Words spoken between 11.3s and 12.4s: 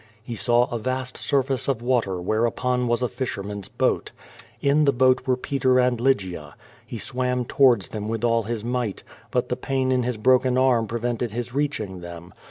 his reaching them.